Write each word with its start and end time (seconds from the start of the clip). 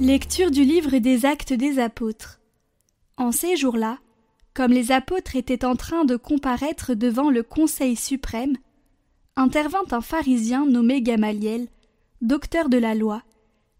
Lecture 0.00 0.50
du 0.50 0.64
livre 0.64 0.96
des 0.96 1.26
actes 1.26 1.52
des 1.52 1.78
apôtres. 1.78 2.40
En 3.18 3.32
ces 3.32 3.58
jours-là, 3.58 3.98
comme 4.54 4.72
les 4.72 4.92
apôtres 4.92 5.36
étaient 5.36 5.62
en 5.62 5.76
train 5.76 6.06
de 6.06 6.16
comparaître 6.16 6.94
devant 6.94 7.28
le 7.28 7.42
Conseil 7.42 7.96
suprême, 7.96 8.56
intervint 9.36 9.84
un 9.90 10.00
pharisien 10.00 10.64
nommé 10.64 11.02
Gamaliel, 11.02 11.68
docteur 12.22 12.70
de 12.70 12.78
la 12.78 12.94
loi, 12.94 13.22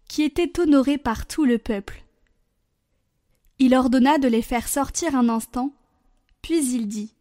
qui 0.08 0.22
était 0.22 0.60
honoré 0.60 0.98
par 0.98 1.26
tout 1.26 1.46
le 1.46 1.56
peuple. 1.56 2.04
Il 3.58 3.74
ordonna 3.74 4.18
de 4.18 4.28
les 4.28 4.42
faire 4.42 4.68
sortir 4.68 5.16
un 5.16 5.30
instant, 5.30 5.72
puis 6.42 6.62
il 6.74 6.86
dit 6.86 7.14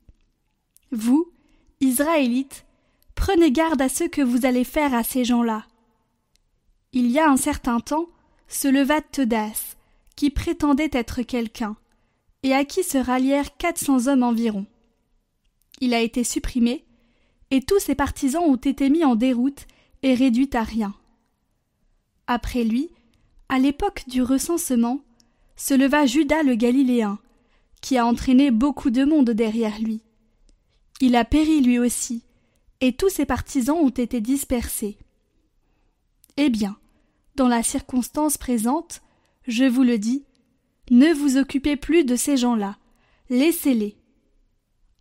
Vous, 0.92 1.32
Israélites, 1.80 2.66
prenez 3.16 3.54
garde 3.54 3.82
à 3.82 3.88
ce 3.88 4.04
que 4.04 4.22
vous 4.22 4.46
allez 4.46 4.66
faire 4.66 4.94
à 4.94 5.04
ces 5.04 5.24
gens-là. 5.24 5.66
Il 6.92 7.08
y 7.10 7.18
a 7.18 7.30
un 7.30 7.38
certain 7.38 7.80
temps, 7.80 8.10
se 8.50 8.68
leva 8.68 9.00
Teudas, 9.02 9.78
qui 10.16 10.32
prétendait 10.32 10.90
être 10.92 11.22
quelqu'un, 11.22 11.78
et 12.44 12.54
à 12.54 12.66
qui 12.66 12.84
se 12.84 12.98
rallièrent 12.98 13.56
quatre 13.58 13.80
cents 13.80 14.08
hommes 14.08 14.24
environ. 14.24 14.66
Il 15.80 15.94
a 15.94 16.02
été 16.02 16.24
supprimé, 16.24 16.86
et 17.52 17.62
tous 17.62 17.80
ses 17.80 17.96
partisans 17.96 18.44
ont 18.44 18.56
été 18.56 18.90
mis 18.90 19.06
en 19.06 19.16
déroute 19.16 19.66
et 20.04 20.14
réduits 20.14 20.50
à 20.54 20.64
rien. 20.64 20.94
Après 22.28 22.64
lui, 22.64 22.90
à 23.48 23.60
l'époque 23.60 24.04
du 24.08 24.22
recensement, 24.22 25.02
se 25.56 25.74
leva 25.74 26.06
Judas 26.06 26.44
le 26.44 26.56
Galiléen, 26.56 27.20
qui 27.82 27.98
a 27.98 28.06
entraîné 28.06 28.52
beaucoup 28.52 28.90
de 28.90 29.04
monde 29.04 29.30
derrière 29.32 29.80
lui. 29.80 30.02
Il 31.02 31.16
a 31.16 31.26
péri 31.26 31.62
lui 31.62 31.80
aussi, 31.80 32.24
et 32.82 32.94
tous 32.94 33.10
ses 33.10 33.26
partisans 33.26 33.78
ont 33.78 33.90
été 33.90 34.22
dispersés. 34.22 34.98
Eh 36.38 36.50
bien, 36.50 36.78
dans 37.40 37.48
la 37.48 37.64
circonstance 37.64 38.38
présente, 38.38 39.02
je 39.48 39.64
vous 39.64 39.84
le 39.84 39.98
dis, 39.98 40.26
ne 40.92 41.14
vous 41.14 41.38
occupez 41.38 41.78
plus 41.78 42.04
de 42.04 42.18
ces 42.18 42.36
gens-là, 42.36 42.78
laissez-les. 43.30 43.96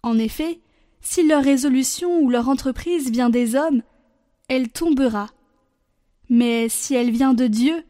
En 0.04 0.16
effet, 0.18 0.60
si 1.00 1.26
leur 1.26 1.42
résolution 1.42 2.20
ou 2.20 2.30
leur 2.30 2.48
entreprise 2.48 3.10
vient 3.10 3.28
des 3.28 3.56
hommes, 3.56 3.82
elle 4.46 4.68
tombera. 4.68 5.30
Mais 6.28 6.68
si 6.68 6.94
elle 6.94 7.10
vient 7.10 7.34
de 7.34 7.48
Dieu, 7.48 7.82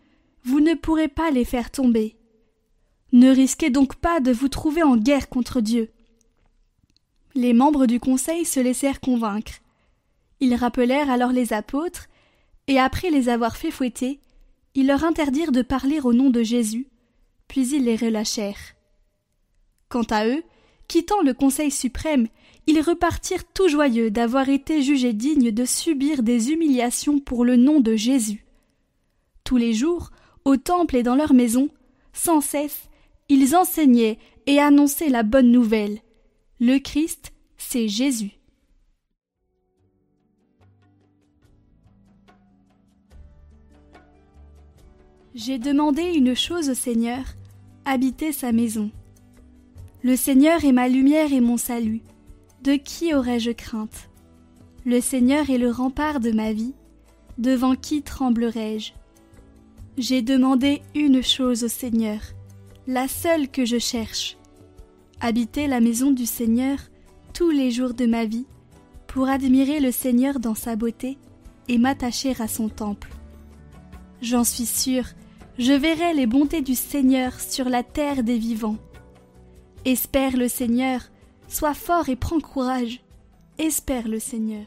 vous 0.45 0.61
ne 0.61 0.73
pourrez 0.73 1.09
pas 1.09 1.31
les 1.31 1.45
faire 1.45 1.71
tomber. 1.71 2.17
Ne 3.13 3.31
risquez 3.31 3.69
donc 3.69 3.97
pas 3.97 4.21
de 4.21 4.33
vous 4.33 4.49
trouver 4.49 4.83
en 4.83 4.97
guerre 4.97 5.29
contre 5.29 5.61
Dieu. 5.61 5.91
Les 7.35 7.53
membres 7.53 7.85
du 7.85 8.01
conseil 8.01 8.47
se 8.47 8.61
laissèrent 8.61 9.01
convaincre. 9.01 9.61
Ils 10.41 10.55
rappelèrent 10.55 11.11
alors 11.11 11.33
les 11.33 11.53
apôtres, 11.53 12.07
et 12.67 12.79
après 12.79 13.11
les 13.11 13.29
avoir 13.29 13.59
fait 13.59 13.71
fouetter, 13.71 14.21
ils 14.75 14.87
leur 14.87 15.05
interdirent 15.05 15.53
de 15.53 15.63
parler 15.63 16.01
au 16.01 16.13
nom 16.13 16.31
de 16.31 16.43
Jésus, 16.43 16.89
puis 17.49 17.69
ils 17.69 17.85
les 17.85 17.97
relâchèrent. 17.97 18.75
Quant 19.89 20.07
à 20.11 20.27
eux, 20.27 20.43
quittant 20.87 21.23
le 21.23 21.35
Conseil 21.35 21.71
suprême, 21.71 22.29
ils 22.67 22.81
repartirent 22.81 23.45
tout 23.55 23.69
joyeux 23.69 24.11
d'avoir 24.11 24.49
été 24.49 24.83
jugés 24.83 25.15
dignes 25.15 25.51
de 25.51 25.65
subir 25.65 26.23
des 26.23 26.51
humiliations 26.51 27.19
pour 27.19 27.45
le 27.45 27.57
nom 27.57 27.81
de 27.81 27.97
Jésus. 27.97 28.45
Tous 29.45 29.57
les 29.57 29.73
jours, 29.73 30.11
au 30.45 30.57
temple 30.57 30.97
et 30.97 31.03
dans 31.03 31.17
leur 31.17 31.33
maison, 31.33 31.71
sans 32.13 32.41
cesse, 32.41 32.89
ils 33.29 33.57
enseignaient 33.57 34.19
et 34.47 34.61
annonçaient 34.61 35.09
la 35.09 35.23
bonne 35.23 35.51
nouvelle. 35.51 36.01
Le 36.61 36.79
Christ, 36.79 37.33
c'est 37.57 37.89
Jésus. 37.89 38.38
J'ai 45.39 45.61
demandé 45.61 46.03
une 46.03 46.35
chose 46.35 46.69
au 46.69 46.75
Seigneur, 46.75 47.23
habiter 47.85 48.33
sa 48.33 48.51
maison. 48.51 48.91
Le 50.03 50.17
Seigneur 50.17 50.65
est 50.65 50.73
ma 50.73 50.89
lumière 50.89 51.33
et 51.33 51.41
mon 51.41 51.57
salut. 51.57 52.03
De 52.65 52.73
qui 52.73 53.15
aurais-je 53.15 53.53
crainte? 53.53 54.11
Le 54.85 55.01
Seigneur 55.01 55.49
est 55.49 55.59
le 55.59 55.71
rempart 55.71 56.19
de 56.19 56.33
ma 56.33 56.53
vie. 56.53 56.75
Devant 57.39 57.77
qui 57.77 58.03
tremblerais-je 58.03 58.95
J'ai 59.97 60.23
demandé 60.23 60.83
une 60.97 61.23
chose 61.23 61.63
au 61.63 61.69
Seigneur, 61.69 62.19
la 62.89 63.07
seule 63.07 63.49
que 63.49 63.65
je 63.65 63.79
cherche. 63.79 64.39
Habiter 65.21 65.69
la 65.69 65.79
maison 65.79 66.11
du 66.11 66.27
Seigneur 66.27 66.81
tous 67.33 67.51
les 67.51 67.71
jours 67.71 67.95
de 67.95 68.07
ma 68.07 68.25
vie, 68.25 68.47
pour 69.07 69.29
admirer 69.29 69.79
le 69.79 69.93
Seigneur 69.93 70.41
dans 70.41 70.57
sa 70.57 70.75
beauté 70.75 71.17
et 71.69 71.79
m'attacher 71.79 72.35
à 72.41 72.49
son 72.49 72.69
temple. 72.69 73.11
J'en 74.21 74.43
suis 74.43 74.67
sûr, 74.67 75.05
je 75.59 75.73
verrai 75.73 76.15
les 76.15 76.27
bontés 76.27 76.63
du 76.63 76.77
Seigneur 76.77 77.41
sur 77.41 77.69
la 77.69 77.83
terre 77.83 78.23
des 78.23 78.39
vivants. 78.39 78.77
Espère 79.85 80.37
le 80.37 80.47
Seigneur, 80.47 81.01
sois 81.49 81.75
fort 81.75 82.09
et 82.09 82.15
prends 82.15 82.41
courage. 82.41 83.01
Espère 83.59 84.07
le 84.07 84.21
Seigneur. 84.21 84.67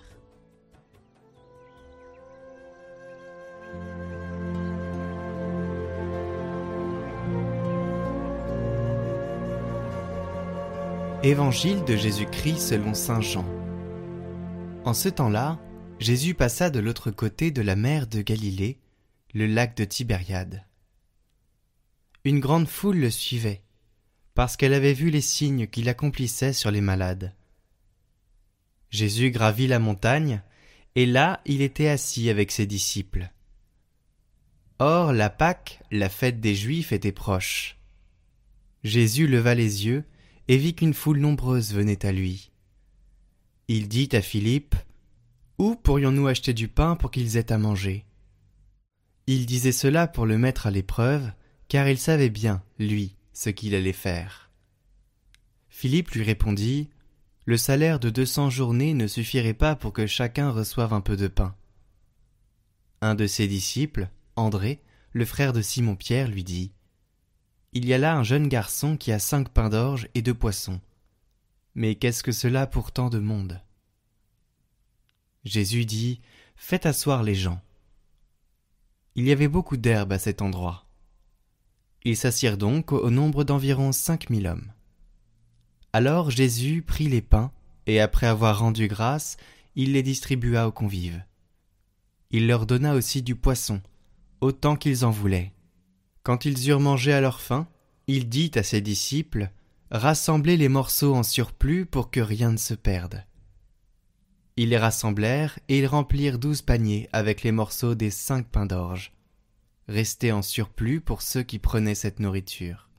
Évangile 11.23 11.85
de 11.85 11.95
Jésus-Christ 11.95 12.57
selon 12.57 12.93
Saint 12.93 13.21
Jean. 13.21 13.45
En 14.83 14.93
ce 14.93 15.07
temps-là, 15.07 15.57
Jésus 15.99 16.33
passa 16.33 16.69
de 16.69 16.79
l'autre 16.79 17.11
côté 17.11 17.51
de 17.51 17.61
la 17.61 17.75
mer 17.77 18.07
de 18.07 18.21
Galilée, 18.21 18.79
le 19.33 19.45
lac 19.45 19.77
de 19.77 19.85
Tibériade 19.85 20.65
une 22.23 22.39
grande 22.39 22.67
foule 22.67 22.97
le 22.97 23.09
suivait, 23.09 23.61
parce 24.33 24.57
qu'elle 24.57 24.73
avait 24.73 24.93
vu 24.93 25.09
les 25.09 25.21
signes 25.21 25.67
qu'il 25.67 25.89
accomplissait 25.89 26.53
sur 26.53 26.71
les 26.71 26.81
malades. 26.81 27.33
Jésus 28.89 29.31
gravit 29.31 29.67
la 29.67 29.79
montagne, 29.79 30.41
et 30.95 31.05
là 31.05 31.41
il 31.45 31.61
était 31.61 31.87
assis 31.87 32.29
avec 32.29 32.51
ses 32.51 32.65
disciples. 32.65 33.31
Or 34.79 35.13
la 35.13 35.29
Pâque, 35.29 35.81
la 35.91 36.09
fête 36.09 36.39
des 36.39 36.55
Juifs, 36.55 36.91
était 36.91 37.11
proche. 37.11 37.77
Jésus 38.83 39.27
leva 39.27 39.55
les 39.55 39.85
yeux 39.85 40.03
et 40.47 40.57
vit 40.57 40.73
qu'une 40.73 40.93
foule 40.93 41.19
nombreuse 41.19 41.73
venait 41.73 42.05
à 42.05 42.11
lui. 42.11 42.51
Il 43.67 43.87
dit 43.87 44.09
à 44.11 44.21
Philippe 44.21 44.75
Où 45.57 45.75
pourrions-nous 45.75 46.27
acheter 46.27 46.53
du 46.53 46.67
pain 46.67 46.95
pour 46.95 47.11
qu'ils 47.11 47.37
aient 47.37 47.51
à 47.51 47.57
manger? 47.57 48.05
Il 49.27 49.45
disait 49.45 49.71
cela 49.71 50.07
pour 50.07 50.25
le 50.25 50.37
mettre 50.37 50.67
à 50.67 50.71
l'épreuve, 50.71 51.31
car 51.71 51.87
il 51.87 51.97
savait 51.97 52.29
bien, 52.29 52.61
lui, 52.79 53.15
ce 53.31 53.49
qu'il 53.49 53.75
allait 53.75 53.93
faire. 53.93 54.51
Philippe 55.69 56.11
lui 56.11 56.21
répondit 56.21 56.89
Le 57.45 57.55
salaire 57.55 57.97
de 57.97 58.09
deux 58.09 58.25
cents 58.25 58.49
journées 58.49 58.93
ne 58.93 59.07
suffirait 59.07 59.53
pas 59.53 59.77
pour 59.77 59.93
que 59.93 60.05
chacun 60.05 60.51
reçoive 60.51 60.91
un 60.91 60.99
peu 60.99 61.15
de 61.15 61.29
pain. 61.29 61.55
Un 62.99 63.15
de 63.15 63.25
ses 63.25 63.47
disciples, 63.47 64.09
André, 64.35 64.81
le 65.13 65.23
frère 65.23 65.53
de 65.53 65.61
Simon-Pierre, 65.61 66.27
lui 66.27 66.43
dit 66.43 66.73
Il 67.71 67.85
y 67.85 67.93
a 67.93 67.97
là 67.97 68.17
un 68.17 68.23
jeune 68.23 68.49
garçon 68.49 68.97
qui 68.97 69.13
a 69.13 69.19
cinq 69.19 69.47
pains 69.47 69.69
d'orge 69.69 70.09
et 70.13 70.21
deux 70.21 70.33
poissons. 70.33 70.81
Mais 71.73 71.95
qu'est-ce 71.95 72.21
que 72.21 72.33
cela 72.33 72.67
pour 72.67 72.91
tant 72.91 73.09
de 73.09 73.19
monde? 73.19 73.61
Jésus 75.45 75.85
dit 75.85 76.19
Faites 76.57 76.85
asseoir 76.85 77.23
les 77.23 77.35
gens. 77.35 77.61
Il 79.15 79.25
y 79.25 79.31
avait 79.31 79.47
beaucoup 79.47 79.77
d'herbe 79.77 80.11
à 80.11 80.19
cet 80.19 80.41
endroit 80.41 80.85
ils 82.03 82.17
s'assirent 82.17 82.57
donc 82.57 82.91
au 82.91 83.09
nombre 83.09 83.43
d'environ 83.43 83.91
cinq 83.91 84.29
mille 84.29 84.47
hommes. 84.47 84.71
Alors 85.93 86.31
Jésus 86.31 86.81
prit 86.81 87.07
les 87.07 87.21
pains, 87.21 87.51
et 87.85 87.99
après 87.99 88.27
avoir 88.27 88.59
rendu 88.59 88.87
grâce, 88.87 89.37
il 89.75 89.93
les 89.93 90.03
distribua 90.03 90.67
aux 90.67 90.71
convives. 90.71 91.23
Il 92.31 92.47
leur 92.47 92.65
donna 92.65 92.95
aussi 92.95 93.21
du 93.21 93.35
poisson, 93.35 93.81
autant 94.39 94.75
qu'ils 94.75 95.05
en 95.05 95.11
voulaient. 95.11 95.51
Quand 96.23 96.45
ils 96.45 96.69
eurent 96.69 96.79
mangé 96.79 97.11
à 97.13 97.21
leur 97.21 97.41
faim, 97.41 97.67
il 98.07 98.29
dit 98.29 98.51
à 98.55 98.63
ses 98.63 98.81
disciples 98.81 99.51
Rassemblez 99.91 100.55
les 100.55 100.69
morceaux 100.69 101.13
en 101.15 101.23
surplus 101.23 101.85
pour 101.85 102.11
que 102.11 102.21
rien 102.21 102.51
ne 102.51 102.57
se 102.57 102.73
perde. 102.73 103.25
Ils 104.55 104.69
les 104.69 104.77
rassemblèrent 104.77 105.59
et 105.67 105.79
ils 105.79 105.87
remplirent 105.87 106.39
douze 106.39 106.61
paniers 106.61 107.09
avec 107.11 107.43
les 107.43 107.51
morceaux 107.51 107.95
des 107.95 108.09
cinq 108.09 108.47
pains 108.47 108.65
d'orge 108.65 109.11
restait 109.87 110.31
en 110.31 110.41
surplus 110.41 111.01
pour 111.01 111.21
ceux 111.21 111.43
qui 111.43 111.59
prenaient 111.59 111.95
cette 111.95 112.19
nourriture. 112.19 112.89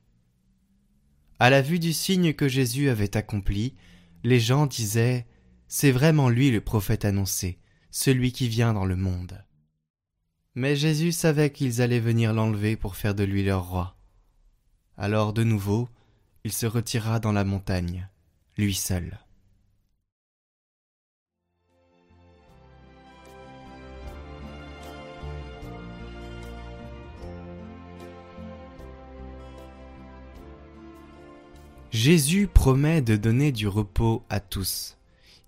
À 1.39 1.49
la 1.49 1.61
vue 1.61 1.79
du 1.79 1.93
signe 1.93 2.33
que 2.33 2.47
Jésus 2.47 2.89
avait 2.89 3.17
accompli, 3.17 3.75
les 4.23 4.39
gens 4.39 4.65
disaient 4.65 5.27
C'est 5.67 5.91
vraiment 5.91 6.29
lui 6.29 6.51
le 6.51 6.61
prophète 6.61 7.05
annoncé, 7.05 7.59
celui 7.91 8.31
qui 8.31 8.47
vient 8.47 8.73
dans 8.73 8.85
le 8.85 8.95
monde. 8.95 9.43
Mais 10.55 10.75
Jésus 10.75 11.11
savait 11.11 11.51
qu'ils 11.51 11.81
allaient 11.81 11.99
venir 11.99 12.33
l'enlever 12.33 12.75
pour 12.75 12.95
faire 12.95 13.15
de 13.15 13.23
lui 13.23 13.43
leur 13.43 13.67
roi. 13.67 13.97
Alors 14.97 15.33
de 15.33 15.43
nouveau, 15.43 15.89
il 16.43 16.53
se 16.53 16.65
retira 16.65 17.19
dans 17.19 17.31
la 17.31 17.43
montagne, 17.43 18.07
lui 18.57 18.75
seul. 18.75 19.19
Jésus 31.93 32.47
promet 32.47 33.03
de 33.03 33.15
donner 33.15 33.51
du 33.51 33.67
repos 33.67 34.23
à 34.27 34.39
tous. 34.39 34.97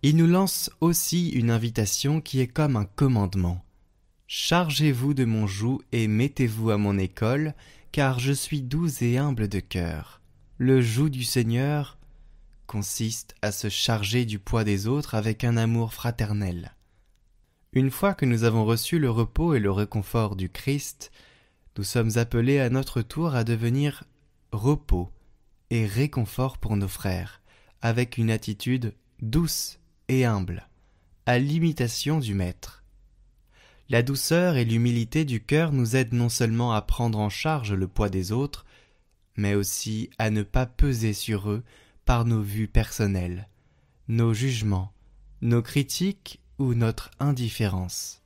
Il 0.03 0.15
nous 0.15 0.27
lance 0.27 0.69
aussi 0.79 1.29
une 1.29 1.49
invitation 1.49 2.21
qui 2.21 2.39
est 2.39 2.47
comme 2.47 2.75
un 2.75 2.85
commandement. 2.85 3.65
Chargez-vous 4.27 5.15
de 5.15 5.25
mon 5.25 5.47
joug 5.47 5.81
et 5.91 6.07
mettez-vous 6.07 6.69
à 6.69 6.77
mon 6.77 6.99
école, 6.99 7.55
car 7.91 8.19
je 8.19 8.31
suis 8.31 8.61
doux 8.61 8.87
et 9.01 9.17
humble 9.17 9.47
de 9.47 9.59
cœur. 9.59 10.21
Le 10.59 10.83
joug 10.83 11.09
du 11.09 11.23
Seigneur 11.23 11.97
consiste 12.67 13.33
à 13.41 13.51
se 13.51 13.69
charger 13.69 14.25
du 14.25 14.37
poids 14.37 14.63
des 14.63 14.85
autres 14.85 15.15
avec 15.15 15.43
un 15.43 15.57
amour 15.57 15.95
fraternel. 15.95 16.75
Une 17.73 17.89
fois 17.89 18.13
que 18.13 18.27
nous 18.27 18.43
avons 18.43 18.65
reçu 18.65 18.99
le 18.99 19.09
repos 19.09 19.55
et 19.55 19.59
le 19.59 19.71
réconfort 19.71 20.35
du 20.35 20.49
Christ, 20.49 21.11
nous 21.75 21.83
sommes 21.83 22.19
appelés 22.19 22.59
à 22.59 22.69
notre 22.69 23.01
tour 23.01 23.33
à 23.33 23.43
devenir 23.43 24.03
repos 24.51 25.09
et 25.69 25.85
réconfort 25.85 26.57
pour 26.57 26.75
nos 26.77 26.87
frères, 26.87 27.41
avec 27.81 28.17
une 28.17 28.31
attitude 28.31 28.93
douce 29.21 29.79
et 30.07 30.25
humble, 30.25 30.67
à 31.25 31.39
l'imitation 31.39 32.19
du 32.19 32.33
Maître. 32.33 32.83
La 33.89 34.01
douceur 34.01 34.57
et 34.57 34.65
l'humilité 34.65 35.25
du 35.25 35.43
cœur 35.43 35.71
nous 35.71 35.95
aident 35.95 36.13
non 36.13 36.29
seulement 36.29 36.73
à 36.73 36.81
prendre 36.81 37.19
en 37.19 37.29
charge 37.29 37.73
le 37.73 37.87
poids 37.87 38.09
des 38.09 38.31
autres, 38.31 38.65
mais 39.37 39.53
aussi 39.53 40.09
à 40.17 40.29
ne 40.29 40.43
pas 40.43 40.65
peser 40.65 41.13
sur 41.13 41.49
eux 41.51 41.63
par 42.05 42.25
nos 42.25 42.41
vues 42.41 42.67
personnelles, 42.67 43.47
nos 44.07 44.33
jugements, 44.33 44.91
nos 45.41 45.61
critiques 45.61 46.41
ou 46.57 46.73
notre 46.73 47.11
indifférence. 47.19 48.24